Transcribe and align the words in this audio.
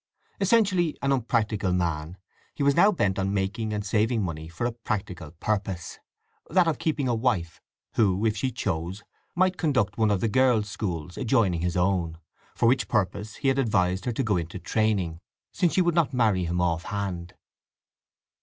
Essentially 0.39 0.97
an 1.03 1.11
unpractical 1.11 1.71
man, 1.73 2.17
he 2.55 2.63
was 2.63 2.73
now 2.73 2.91
bent 2.91 3.19
on 3.19 3.35
making 3.35 3.71
and 3.71 3.85
saving 3.85 4.23
money 4.23 4.47
for 4.47 4.65
a 4.65 4.71
practical 4.71 5.29
purpose—that 5.33 6.67
of 6.67 6.79
keeping 6.79 7.07
a 7.07 7.13
wife, 7.13 7.61
who, 7.93 8.25
if 8.25 8.35
she 8.35 8.49
chose, 8.51 9.03
might 9.35 9.57
conduct 9.57 9.99
one 9.99 10.09
of 10.09 10.19
the 10.19 10.27
girls' 10.27 10.69
schools 10.71 11.17
adjoining 11.19 11.61
his 11.61 11.77
own; 11.77 12.17
for 12.55 12.65
which 12.65 12.87
purpose 12.87 13.35
he 13.35 13.47
had 13.49 13.59
advised 13.59 14.05
her 14.05 14.11
to 14.11 14.23
go 14.23 14.37
into 14.37 14.57
training, 14.57 15.19
since 15.51 15.73
she 15.73 15.83
would 15.83 15.93
not 15.93 16.15
marry 16.15 16.45
him 16.45 16.59
offhand. 16.59 17.35